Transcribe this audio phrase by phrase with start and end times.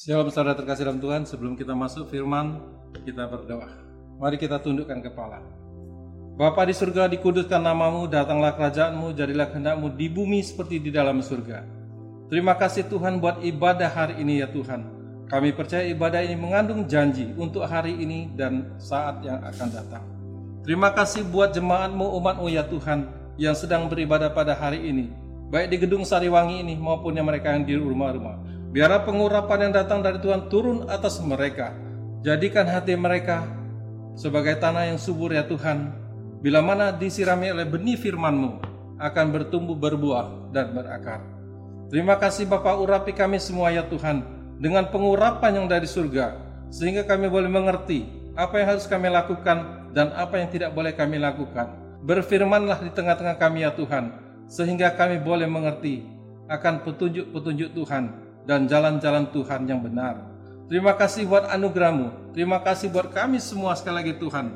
[0.00, 2.56] Shalom saudara terkasih dalam Tuhan, sebelum kita masuk firman,
[3.04, 3.68] kita berdoa.
[4.16, 5.44] Mari kita tundukkan kepala.
[6.40, 11.68] Bapa di surga, dikuduskan namamu, datanglah kerajaanmu, jadilah kehendakmu di bumi seperti di dalam surga.
[12.32, 14.88] Terima kasih Tuhan buat ibadah hari ini ya Tuhan.
[15.28, 20.04] Kami percaya ibadah ini mengandung janji untuk hari ini dan saat yang akan datang.
[20.64, 23.04] Terima kasih buat jemaatmu umatmu ya Tuhan
[23.36, 25.12] yang sedang beribadah pada hari ini.
[25.52, 28.49] Baik di gedung Sariwangi ini maupun yang mereka yang di rumah-rumah.
[28.70, 31.74] Biarlah pengurapan yang datang dari Tuhan turun atas mereka.
[32.22, 33.42] Jadikan hati mereka
[34.14, 35.90] sebagai tanah yang subur ya Tuhan.
[36.38, 38.62] Bila mana disirami oleh benih firman-Mu
[39.02, 41.18] akan bertumbuh berbuah dan berakar.
[41.90, 44.22] Terima kasih Bapak urapi kami semua ya Tuhan
[44.62, 46.38] dengan pengurapan yang dari surga
[46.70, 48.06] sehingga kami boleh mengerti
[48.38, 51.74] apa yang harus kami lakukan dan apa yang tidak boleh kami lakukan.
[52.06, 54.14] Berfirmanlah di tengah-tengah kami ya Tuhan
[54.46, 56.06] sehingga kami boleh mengerti
[56.46, 60.26] akan petunjuk-petunjuk Tuhan dan jalan-jalan Tuhan yang benar.
[60.66, 62.34] Terima kasih buat anugerahmu.
[62.34, 64.50] Terima kasih buat kami semua sekali lagi Tuhan.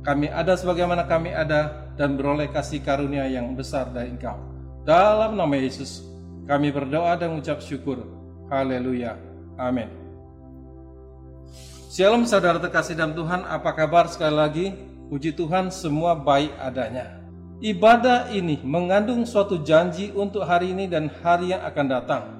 [0.00, 4.40] Kami ada sebagaimana kami ada dan beroleh kasih karunia yang besar dari Engkau.
[4.88, 6.08] Dalam nama Yesus,
[6.48, 8.08] kami berdoa dan mengucap syukur.
[8.48, 9.20] Haleluya.
[9.60, 9.92] Amin.
[11.92, 14.66] Shalom saudara terkasih dalam Tuhan, apa kabar sekali lagi?
[15.12, 17.20] Puji Tuhan semua baik adanya.
[17.60, 22.33] Ibadah ini mengandung suatu janji untuk hari ini dan hari yang akan datang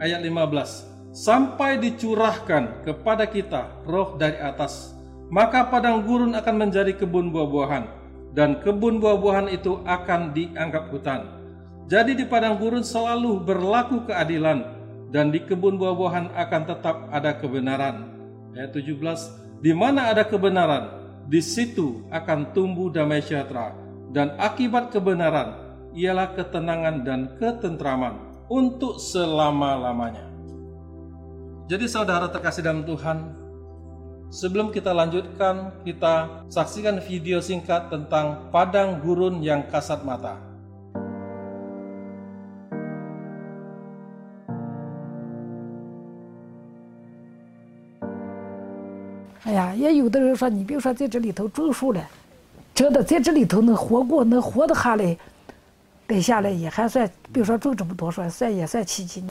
[0.00, 1.12] Ayat 15.
[1.12, 4.96] Sampai dicurahkan kepada kita roh dari atas,
[5.28, 8.05] maka padang gurun akan menjadi kebun buah-buahan
[8.36, 11.24] dan kebun buah-buahan itu akan dianggap hutan.
[11.88, 14.76] Jadi di padang gurun selalu berlaku keadilan
[15.08, 18.12] dan di kebun buah-buahan akan tetap ada kebenaran.
[18.52, 20.92] Ayat 17, di mana ada kebenaran,
[21.24, 23.72] di situ akan tumbuh damai sejahtera
[24.12, 25.56] dan akibat kebenaran
[25.96, 28.20] ialah ketenangan dan ketentraman
[28.52, 30.28] untuk selama-lamanya.
[31.66, 33.45] Jadi saudara terkasih dalam Tuhan,
[34.26, 40.36] Sebelum kita lanjutkan, kita saksikan video singkat tentang padang gurun yang kasat mata.
[49.46, 52.02] Eh 呀，也有的人说，你比如说在这里头种树了，
[52.74, 55.16] 真的在这里头能活过，能活得下来，
[56.04, 59.22] 待下来也还算，比如说种这么多，说算也算奇迹。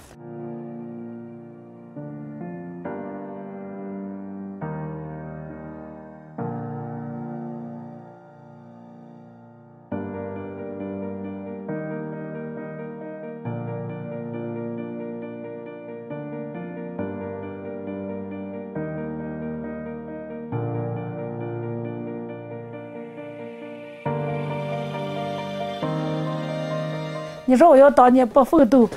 [27.55, 28.89] 你说我要当年不奋斗，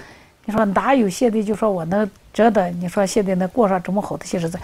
[0.44, 2.68] 你说哪有现在就说我能真的？
[2.70, 4.58] 你说现在能过上这么好的些日子？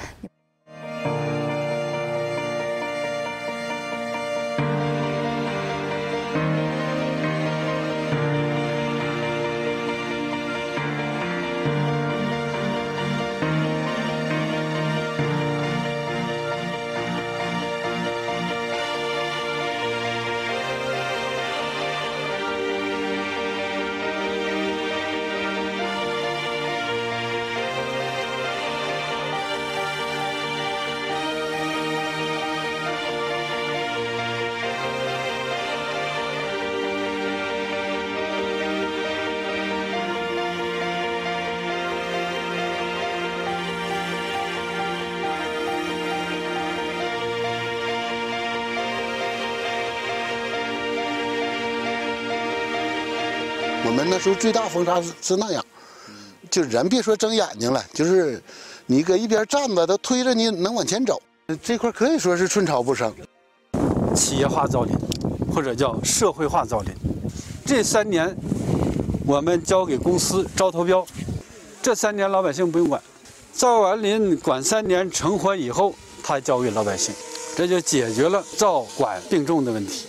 [54.08, 55.64] 那时候最大风沙是是那样，
[56.50, 58.42] 就人别说睁眼睛了，就是
[58.86, 61.20] 你搁一边站着，他推着你能往前走。
[61.62, 63.12] 这块可以说是寸草不生。
[64.14, 64.96] 企业化造林，
[65.52, 66.92] 或者叫社会化造林。
[67.66, 68.34] 这三年，
[69.26, 71.04] 我们交给公司招投标，
[71.82, 73.02] 这三年老百姓不用管，
[73.52, 77.14] 造完林管三年成活以后，他交给老百姓，
[77.56, 80.06] 这就解决了造管并重的问题。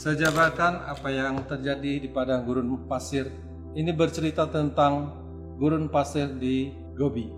[0.00, 3.28] Saya jabarkan apa yang terjadi di padang gurun pasir.
[3.76, 5.12] Ini bercerita tentang
[5.60, 7.28] gurun pasir di Gobi.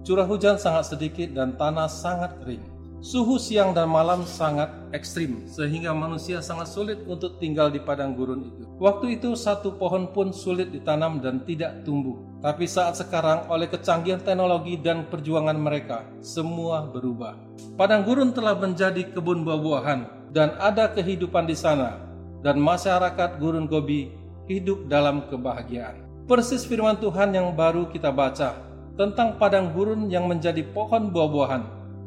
[0.00, 2.64] Curah hujan sangat sedikit dan tanah sangat kering.
[3.04, 8.48] Suhu siang dan malam sangat ekstrim sehingga manusia sangat sulit untuk tinggal di padang gurun
[8.48, 8.64] itu.
[8.80, 12.16] Waktu itu satu pohon pun sulit ditanam dan tidak tumbuh.
[12.40, 17.36] Tapi saat sekarang oleh kecanggihan teknologi dan perjuangan mereka, semua berubah.
[17.76, 21.98] Padang gurun telah menjadi kebun buah-buahan dan ada kehidupan di sana
[22.40, 24.14] dan masyarakat gurun Gobi
[24.46, 26.02] hidup dalam kebahagiaan.
[26.26, 28.54] Persis firman Tuhan yang baru kita baca
[28.94, 31.62] tentang padang gurun yang menjadi pohon buah-buahan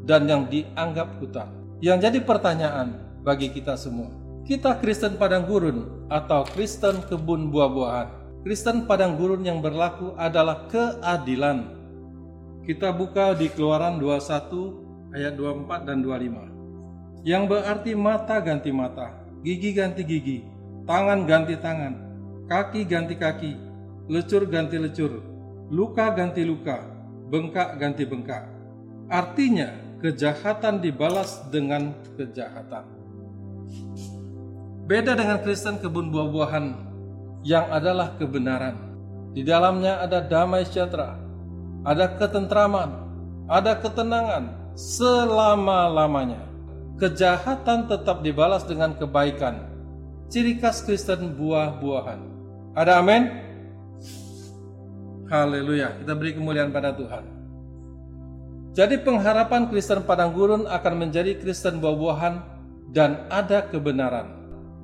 [0.07, 1.51] dan yang dianggap hutan.
[1.83, 2.87] Yang jadi pertanyaan
[3.23, 4.11] bagi kita semua,
[4.47, 8.23] kita Kristen padang gurun atau Kristen kebun buah-buahan?
[8.43, 11.79] Kristen padang gurun yang berlaku adalah keadilan.
[12.63, 16.52] Kita buka di Keluaran 21 ayat 24 dan 25.
[17.23, 19.15] Yang berarti mata ganti mata,
[19.47, 20.43] gigi ganti gigi,
[20.83, 21.95] tangan ganti tangan,
[22.51, 23.55] kaki ganti kaki,
[24.11, 25.23] lecur ganti lecur,
[25.71, 26.83] luka ganti luka,
[27.31, 28.43] bengkak ganti bengkak.
[29.07, 29.71] Artinya,
[30.03, 32.83] kejahatan dibalas dengan kejahatan.
[34.83, 36.65] Beda dengan Kristen kebun buah-buahan
[37.47, 38.75] yang adalah kebenaran.
[39.31, 41.15] Di dalamnya ada damai sejahtera,
[41.87, 42.91] ada ketentraman,
[43.47, 46.52] ada ketenangan selama-lamanya.
[47.01, 49.65] Kejahatan tetap dibalas dengan kebaikan.
[50.29, 52.21] Ciri khas Kristen buah-buahan.
[52.77, 53.23] Ada amin?
[55.25, 57.25] Haleluya, kita beri kemuliaan pada Tuhan.
[58.77, 62.41] Jadi pengharapan Kristen padang gurun akan menjadi Kristen buah-buahan
[62.93, 64.29] dan ada kebenaran.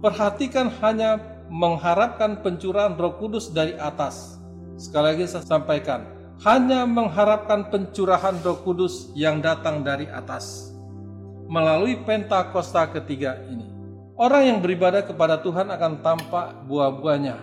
[0.02, 4.42] Perhatikan hanya mengharapkan pencurahan roh kudus dari atas.
[4.82, 6.06] Sekali lagi saya sampaikan,
[6.46, 10.74] hanya mengharapkan pencurahan roh kudus yang datang dari atas.
[11.50, 13.66] Melalui Pentakosta ketiga ini.
[14.14, 17.42] Orang yang beribadah kepada Tuhan akan tampak buah-buahnya.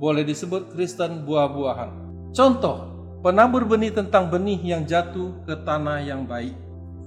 [0.00, 1.92] Boleh disebut Kristen buah-buahan.
[2.32, 6.56] Contoh, penabur benih tentang benih yang jatuh ke tanah yang baik.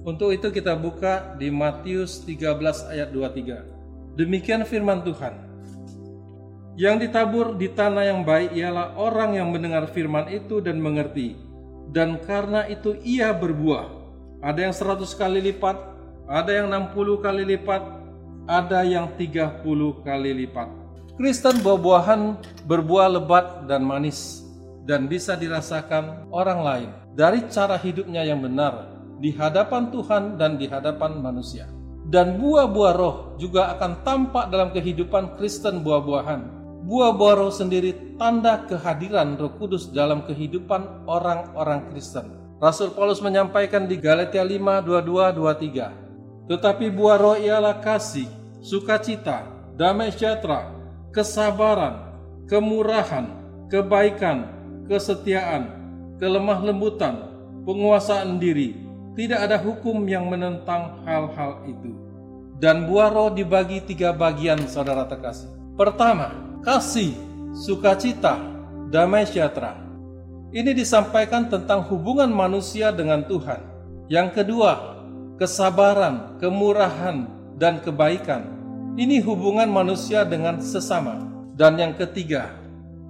[0.06, 4.14] Untuk itu kita buka di Matius 13 ayat 23.
[4.14, 5.34] Demikian firman Tuhan.
[6.78, 11.34] Yang ditabur di tanah yang baik ialah orang yang mendengar firman itu dan mengerti.
[11.90, 13.98] Dan karena itu ia berbuah.
[14.46, 15.99] Ada yang 100 kali lipat,
[16.30, 17.82] ada yang 60 kali lipat,
[18.46, 19.66] ada yang 30
[20.06, 20.70] kali lipat.
[21.18, 22.38] Kristen buah-buahan
[22.70, 24.46] berbuah lebat dan manis
[24.86, 30.70] dan bisa dirasakan orang lain dari cara hidupnya yang benar di hadapan Tuhan dan di
[30.70, 31.66] hadapan manusia.
[32.06, 36.62] Dan buah-buah roh juga akan tampak dalam kehidupan Kristen buah-buahan.
[36.86, 42.40] Buah-buah roh sendiri tanda kehadiran Roh Kudus dalam kehidupan orang-orang Kristen.
[42.56, 46.09] Rasul Paulus menyampaikan di Galatia 5 22 23.
[46.50, 48.26] Tetapi buah roh ialah kasih,
[48.58, 49.46] sukacita,
[49.78, 50.74] damai sejahtera,
[51.14, 52.10] kesabaran,
[52.50, 53.30] kemurahan,
[53.70, 54.50] kebaikan,
[54.90, 55.70] kesetiaan,
[56.18, 57.30] kelemah lembutan,
[57.62, 58.74] penguasaan diri.
[59.14, 61.94] Tidak ada hukum yang menentang hal-hal itu.
[62.58, 65.46] Dan buah roh dibagi tiga bagian saudara terkasih.
[65.78, 66.34] Pertama,
[66.66, 67.14] kasih,
[67.54, 68.42] sukacita,
[68.90, 69.78] damai sejahtera.
[70.50, 73.62] Ini disampaikan tentang hubungan manusia dengan Tuhan.
[74.10, 74.99] Yang kedua,
[75.40, 77.24] kesabaran, kemurahan,
[77.56, 78.44] dan kebaikan.
[79.00, 81.16] Ini hubungan manusia dengan sesama.
[81.56, 82.52] Dan yang ketiga,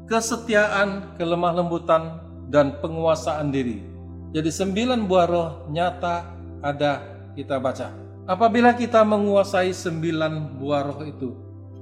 [0.07, 3.83] kesetiaan, kelemah lembutan, dan penguasaan diri.
[4.31, 6.17] Jadi sembilan buah roh nyata
[6.63, 7.03] ada
[7.35, 7.91] kita baca.
[8.31, 11.31] Apabila kita menguasai sembilan buah roh itu,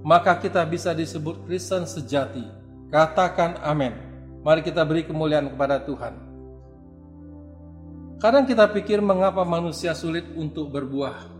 [0.00, 2.44] maka kita bisa disebut Kristen sejati.
[2.88, 3.92] Katakan amin.
[4.40, 6.27] Mari kita beri kemuliaan kepada Tuhan.
[8.18, 11.30] Kadang kita pikir mengapa manusia sulit untuk berbuah.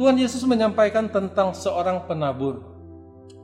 [0.00, 2.64] Tuhan Yesus menyampaikan tentang seorang penabur.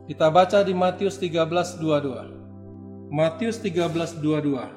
[0.08, 3.12] Kita baca di Matius 13:22.
[3.12, 4.72] Matius 13:22.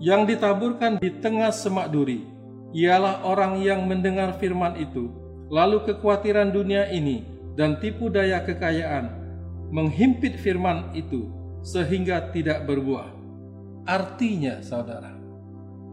[0.00, 2.24] Yang ditaburkan di tengah semak duri
[2.72, 5.12] ialah orang yang mendengar firman itu,
[5.52, 7.28] lalu kekhawatiran dunia ini
[7.60, 9.20] dan tipu daya kekayaan
[9.68, 11.28] menghimpit firman itu
[11.60, 13.12] sehingga tidak berbuah.
[13.84, 15.19] Artinya, saudara,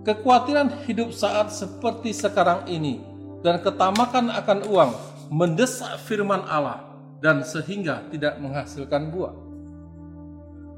[0.07, 3.03] kekhawatiran hidup saat seperti sekarang ini
[3.43, 4.91] dan ketamakan akan uang
[5.27, 6.87] mendesak firman Allah
[7.19, 9.35] dan sehingga tidak menghasilkan buah.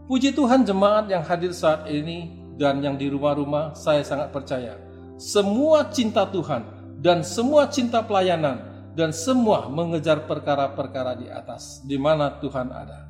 [0.10, 4.82] Puji Tuhan jemaat yang hadir saat ini dan yang di rumah-rumah, saya sangat percaya.
[5.22, 6.66] Semua cinta Tuhan
[6.98, 8.66] dan semua cinta pelayanan
[8.98, 13.06] dan semua mengejar perkara-perkara di atas, di mana Tuhan ada.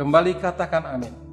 [0.00, 1.25] Kembali katakan amin.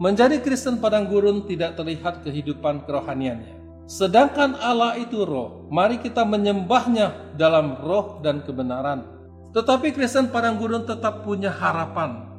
[0.00, 3.62] Menjadi Kristen padang gurun tidak terlihat kehidupan kerohaniannya.
[3.86, 9.06] Sedangkan Allah itu roh, mari kita menyembahnya dalam roh dan kebenaran.
[9.54, 12.34] Tetapi Kristen padang gurun tetap punya harapan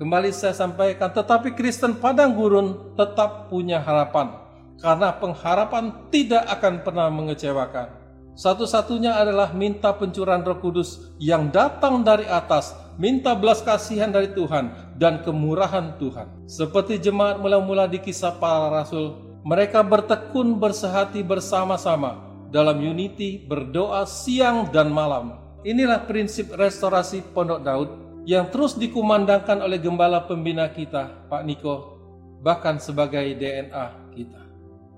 [0.00, 4.32] Kembali saya sampaikan, tetapi Kristen padang gurun tetap punya harapan,
[4.80, 8.00] karena pengharapan tidak akan pernah mengecewakan.
[8.32, 14.92] Satu-satunya adalah minta pencurahan Roh Kudus yang datang dari atas, minta belas kasihan dari Tuhan
[15.00, 16.44] dan kemurahan Tuhan.
[16.44, 24.68] Seperti jemaat mula-mula di kisah para rasul, mereka bertekun bersehati bersama-sama dalam unity, berdoa siang
[24.68, 25.40] dan malam.
[25.64, 27.88] Inilah prinsip restorasi Pondok Daud
[28.28, 31.96] yang terus dikumandangkan oleh gembala pembina kita, Pak Niko,
[32.44, 34.40] bahkan sebagai DNA kita.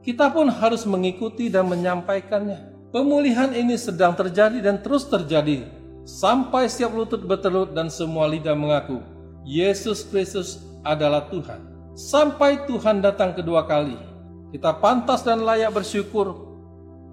[0.02, 2.90] Kita pun harus mengikuti dan menyampaikannya.
[2.90, 9.02] Pemulihan ini sedang terjadi dan terus terjadi sampai setiap lutut bertelut dan semua lidah mengaku
[9.42, 11.70] Yesus Kristus adalah Tuhan.
[11.92, 13.98] Sampai Tuhan datang kedua kali,
[14.54, 16.52] kita pantas dan layak bersyukur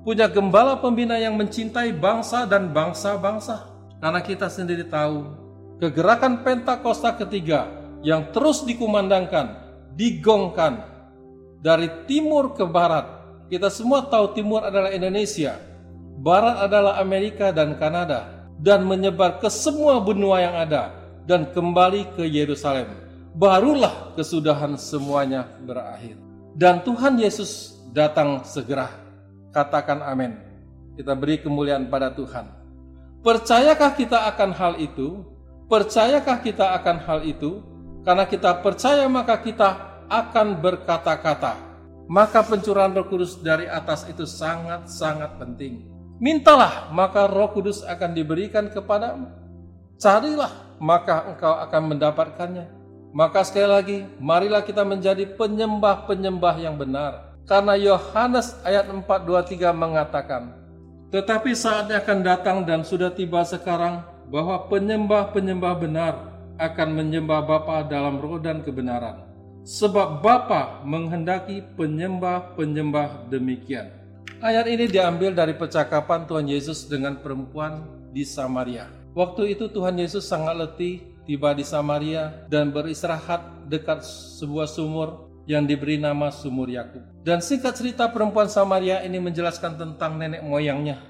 [0.08, 3.68] punya gembala pembina yang mencintai bangsa dan bangsa-bangsa.
[4.00, 5.28] Karena kita sendiri tahu
[5.84, 7.68] kegerakan Pentakosta ketiga
[8.00, 9.60] yang terus dikumandangkan,
[10.00, 10.80] digongkan
[11.60, 13.20] dari timur ke barat.
[13.52, 15.60] Kita semua tahu timur adalah Indonesia,
[16.22, 20.92] barat adalah Amerika dan Kanada, dan menyebar ke semua benua yang ada
[21.24, 22.92] dan kembali ke Yerusalem.
[23.34, 26.20] Barulah kesudahan semuanya berakhir.
[26.60, 28.92] Dan Tuhan Yesus datang segera.
[29.56, 30.36] Katakan amin.
[31.00, 32.52] Kita beri kemuliaan pada Tuhan.
[33.24, 35.24] Percayakah kita akan hal itu?
[35.72, 37.64] Percayakah kita akan hal itu?
[38.04, 41.56] Karena kita percaya maka kita akan berkata-kata.
[42.10, 45.86] Maka pencurahan roh kudus dari atas itu sangat-sangat penting.
[46.20, 49.32] Mintalah, maka roh kudus akan diberikan kepadamu.
[49.96, 52.68] Carilah, maka engkau akan mendapatkannya.
[53.16, 57.40] Maka sekali lagi, marilah kita menjadi penyembah-penyembah yang benar.
[57.48, 60.54] Karena Yohanes ayat 423 mengatakan,
[61.10, 66.14] Tetapi saatnya akan datang dan sudah tiba sekarang bahwa penyembah-penyembah benar
[66.60, 69.26] akan menyembah Bapa dalam roh dan kebenaran.
[69.66, 73.99] Sebab Bapa menghendaki penyembah-penyembah demikian.
[74.40, 77.84] Ayat ini diambil dari percakapan Tuhan Yesus dengan perempuan
[78.16, 78.88] di Samaria.
[79.12, 84.00] Waktu itu Tuhan Yesus sangat letih tiba di Samaria dan beristirahat dekat
[84.40, 87.04] sebuah sumur yang diberi nama Sumur Yakub.
[87.20, 91.04] Dan singkat cerita perempuan Samaria ini menjelaskan tentang nenek moyangnya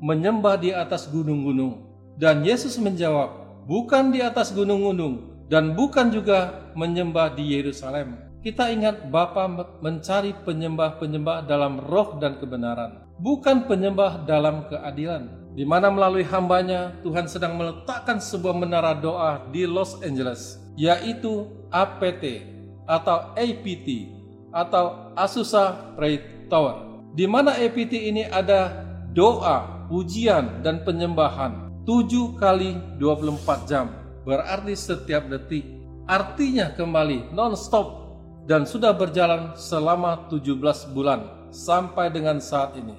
[0.00, 7.36] menyembah di atas gunung-gunung dan Yesus menjawab, bukan di atas gunung-gunung dan bukan juga menyembah
[7.36, 8.31] di Yerusalem.
[8.42, 9.46] Kita ingat Bapa
[9.78, 15.54] mencari penyembah-penyembah dalam roh dan kebenaran, bukan penyembah dalam keadilan.
[15.54, 22.42] Di mana melalui hambanya Tuhan sedang meletakkan sebuah menara doa di Los Angeles, yaitu APT
[22.82, 24.10] atau APT
[24.50, 27.06] atau Asusa Prayer Tower.
[27.14, 28.74] Di mana APT ini ada
[29.14, 33.86] doa, pujian, dan penyembahan 7 kali 24 jam,
[34.26, 35.62] berarti setiap detik.
[36.10, 38.01] Artinya kembali non-stop
[38.46, 40.58] dan sudah berjalan selama 17
[40.94, 42.94] bulan sampai dengan saat ini.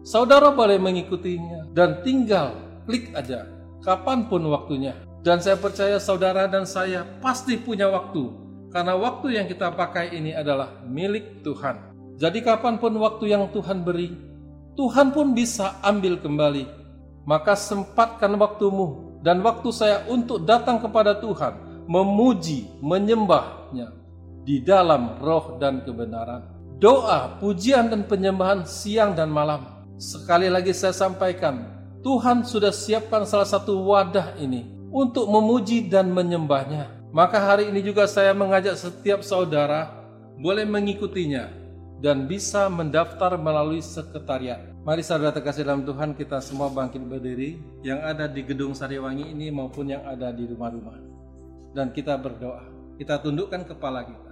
[0.00, 2.56] Saudara boleh mengikutinya dan tinggal
[2.88, 3.44] klik aja
[3.84, 4.96] kapan pun waktunya.
[5.20, 8.24] Dan saya percaya saudara dan saya pasti punya waktu
[8.72, 11.76] karena waktu yang kita pakai ini adalah milik Tuhan.
[12.16, 14.16] Jadi kapan pun waktu yang Tuhan beri,
[14.80, 16.80] Tuhan pun bisa ambil kembali
[17.28, 23.92] maka sempatkan waktumu dan waktu saya untuk datang kepada Tuhan, memuji, menyembahnya
[24.44, 26.46] di dalam roh dan kebenaran.
[26.80, 29.84] Doa, pujian dan penyembahan siang dan malam.
[30.00, 31.68] Sekali lagi saya sampaikan,
[32.00, 36.88] Tuhan sudah siapkan salah satu wadah ini untuk memuji dan menyembahnya.
[37.12, 39.92] Maka hari ini juga saya mengajak setiap saudara
[40.40, 41.52] boleh mengikutinya
[42.00, 44.64] dan bisa mendaftar melalui sekretariat.
[44.80, 49.52] Mari saudara terkasih dalam Tuhan kita semua bangkit berdiri yang ada di gedung Sariwangi ini
[49.52, 50.96] maupun yang ada di rumah-rumah.
[51.76, 52.64] Dan kita berdoa,
[52.96, 54.29] kita tundukkan kepala kita.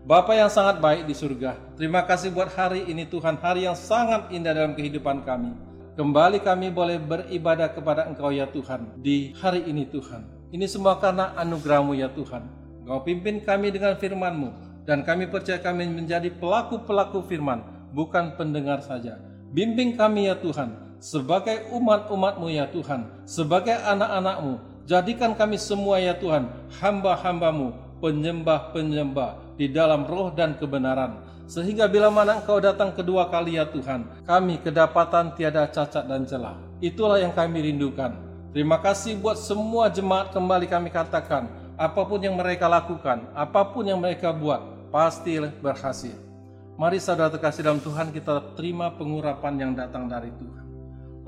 [0.00, 4.32] Bapa yang sangat baik di surga, terima kasih buat hari ini Tuhan, hari yang sangat
[4.32, 5.52] indah dalam kehidupan kami.
[5.92, 10.24] Kembali kami boleh beribadah kepada Engkau ya Tuhan di hari ini Tuhan.
[10.56, 12.48] Ini semua karena anugerahmu ya Tuhan.
[12.80, 14.48] Engkau pimpin kami dengan firman-Mu
[14.88, 17.60] dan kami percaya kami menjadi pelaku-pelaku firman,
[17.92, 25.58] bukan pendengar saja Bimbing kami ya Tuhan, sebagai umat-umatmu ya Tuhan, sebagai anak-anakmu, jadikan kami
[25.58, 26.46] semua ya Tuhan,
[26.78, 31.20] hamba-hambamu, penyembah-penyembah di dalam roh dan kebenaran.
[31.44, 36.56] Sehingga bila mana engkau datang kedua kali ya Tuhan, kami kedapatan tiada cacat dan celah.
[36.80, 38.16] Itulah yang kami rindukan.
[38.56, 43.84] Terima kasih buat semua jemaat kembali kami katakan, apa pun yang mereka lakukan, apa pun
[43.84, 46.16] yang mereka buat, pasti berhasil.
[46.80, 50.64] Mari saudara terkasih dalam Tuhan kita terima pengurapan yang datang dari Tuhan.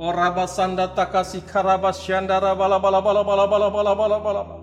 [0.00, 4.61] O raba sanda takasi karabas syandara bala bala bala bala bala bala bala bala Syanda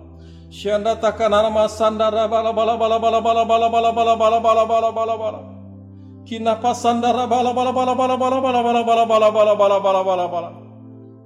[0.50, 5.14] takana nama sandara bala bala bala bala bala bala bala bala bala bala bala bala
[5.16, 5.40] bala
[6.26, 10.26] Kinapa sandara bala bala bala bala bala bala bala bala bala bala bala bala bala
[10.28, 10.50] bala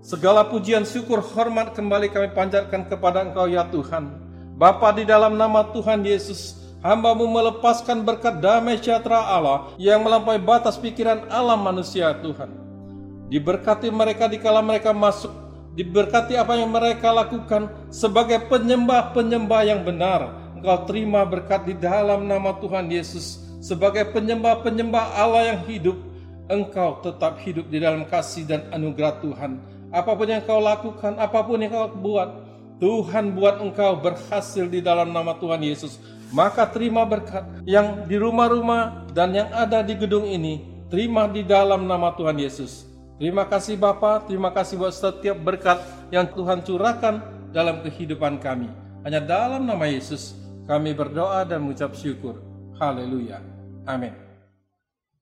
[0.04, 4.21] Segala pujian syukur hormat kembali kami panjatkan kepada Engkau ya Tuhan.
[4.61, 10.76] Bapa di dalam nama Tuhan Yesus, hambamu melepaskan berkat damai sejahtera Allah yang melampaui batas
[10.76, 12.52] pikiran alam manusia Tuhan.
[13.33, 15.33] Diberkati mereka di kala mereka masuk,
[15.75, 20.35] diberkati apa yang mereka lakukan sebagai penyembah-penyembah yang benar.
[20.54, 25.99] Engkau terima berkat di dalam nama Tuhan Yesus sebagai penyembah-penyembah Allah yang hidup.
[26.49, 29.61] Engkau tetap hidup di dalam kasih dan anugerah Tuhan.
[29.88, 32.28] Apa pun yang kau lakukan, apa pun yang kau buat,
[32.83, 35.97] Tuhan buat engkau berhasil di dalam nama Tuhan Yesus
[36.35, 41.87] maka terima berkat yang di rumah-rumah dan yang ada di gedung ini, terima di dalam
[41.87, 42.90] nama Tuhan Yesus.
[43.14, 45.78] Terima kasih Bapa, terima kasih buat setiap berkat
[46.11, 47.23] yang Tuhan curahkan
[47.54, 48.66] dalam kehidupan kami.
[49.06, 50.35] Hanya dalam nama Yesus
[50.66, 52.42] kami berdoa dan mengucap syukur.
[52.80, 53.38] Haleluya.
[53.87, 54.24] Amin.